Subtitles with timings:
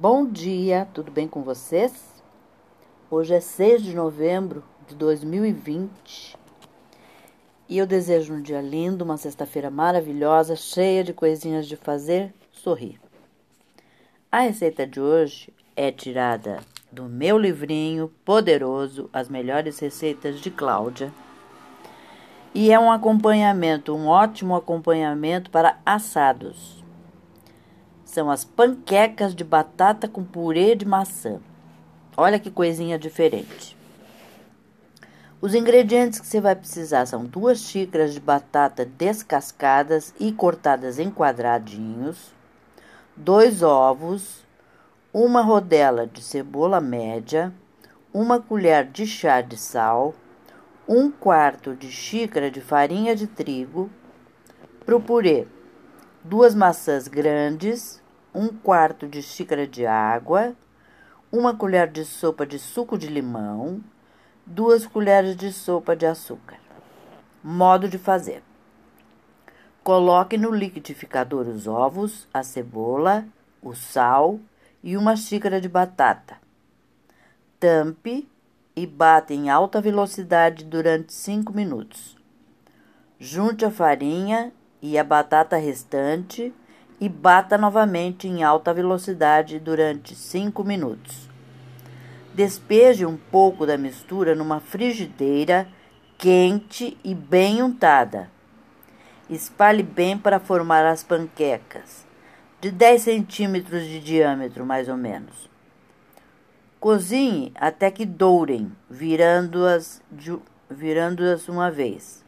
[0.00, 1.92] Bom dia, tudo bem com vocês?
[3.10, 6.38] Hoje é 6 de novembro de 2020
[7.68, 12.98] e eu desejo um dia lindo, uma sexta-feira maravilhosa, cheia de coisinhas de fazer sorrir.
[14.32, 16.60] A receita de hoje é tirada
[16.90, 21.12] do meu livrinho poderoso As Melhores Receitas de Cláudia
[22.54, 26.79] e é um acompanhamento, um ótimo acompanhamento para assados
[28.10, 31.40] são as panquecas de batata com purê de maçã.
[32.16, 33.76] Olha que coisinha diferente.
[35.40, 41.08] Os ingredientes que você vai precisar são duas xícaras de batata descascadas e cortadas em
[41.10, 42.34] quadradinhos,
[43.16, 44.44] dois ovos,
[45.14, 47.54] uma rodela de cebola média,
[48.12, 50.14] uma colher de chá de sal,
[50.86, 53.88] um quarto de xícara de farinha de trigo,
[54.84, 55.46] para o purê,
[56.22, 58.02] duas maçãs grandes,
[58.34, 60.54] um quarto de xícara de água,
[61.32, 63.82] uma colher de sopa de suco de limão,
[64.44, 66.58] duas colheres de sopa de açúcar.
[67.42, 68.42] Modo de fazer:
[69.82, 73.24] coloque no liquidificador os ovos, a cebola,
[73.62, 74.38] o sal
[74.82, 76.36] e uma xícara de batata.
[77.58, 78.28] Tampe
[78.76, 82.16] e bata em alta velocidade durante 5 minutos.
[83.18, 86.52] Junte a farinha e a batata restante
[87.00, 91.28] e bata novamente em alta velocidade durante 5 minutos.
[92.34, 95.66] Despeje um pouco da mistura numa frigideira
[96.16, 98.30] quente e bem untada.
[99.28, 102.06] Espalhe bem para formar as panquecas,
[102.60, 105.48] de 10 centímetros de diâmetro, mais ou menos.
[106.78, 110.02] Cozinhe até que dourem, virando-as
[110.68, 112.24] virando uma vez.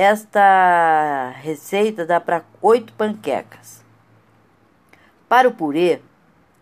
[0.00, 3.84] Esta receita dá para oito panquecas.
[5.28, 6.00] Para o purê,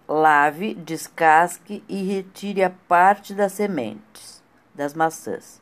[0.09, 4.43] lave, descasque e retire a parte das sementes
[4.75, 5.61] das maçãs.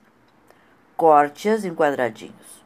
[0.97, 2.65] Corte-as em quadradinhos.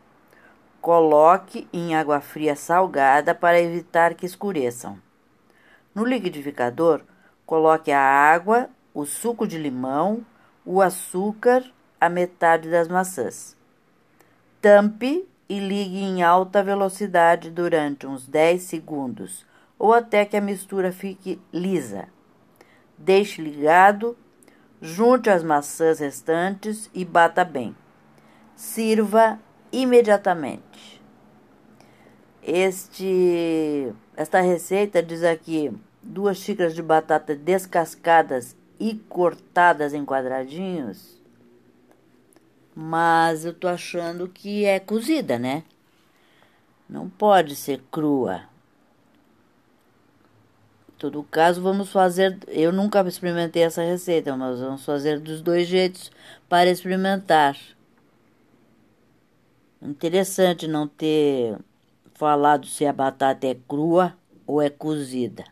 [0.78, 5.00] Coloque em água fria salgada para evitar que escureçam.
[5.94, 7.00] No liquidificador,
[7.46, 10.22] coloque a água, o suco de limão,
[10.66, 11.64] o açúcar,
[11.98, 13.56] a metade das maçãs.
[14.60, 19.46] Tampe e ligue em alta velocidade durante uns 10 segundos
[19.78, 22.08] ou até que a mistura fique lisa.
[22.98, 24.18] Deixe ligado,
[24.82, 27.76] junte as maçãs restantes e bata bem.
[28.56, 29.38] Sirva
[29.70, 31.00] imediatamente.
[32.42, 41.18] Este, esta receita diz aqui duas xícaras de batata descascadas e cortadas em quadradinhos
[42.80, 45.64] mas eu tô achando que é cozida, né?
[46.88, 48.42] Não pode ser crua.
[50.88, 52.38] Em todo caso, vamos fazer.
[52.46, 56.12] Eu nunca experimentei essa receita, mas vamos fazer dos dois jeitos
[56.48, 57.58] para experimentar.
[59.82, 61.58] Interessante não ter
[62.14, 65.44] falado se a batata é crua ou é cozida.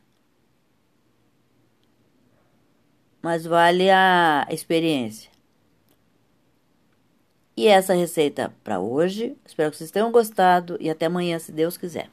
[3.21, 5.36] Mas vale a experiência.
[7.57, 9.37] E essa receita para hoje.
[9.47, 12.11] Espero que vocês tenham gostado e até amanhã, se Deus quiser.